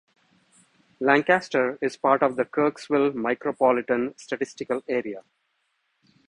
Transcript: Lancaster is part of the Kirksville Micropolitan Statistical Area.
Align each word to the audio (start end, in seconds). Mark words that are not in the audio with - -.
Lancaster 0.99 1.77
is 1.79 1.95
part 1.95 2.23
of 2.23 2.35
the 2.35 2.43
Kirksville 2.43 3.11
Micropolitan 3.11 4.19
Statistical 4.19 4.81
Area. 4.89 5.21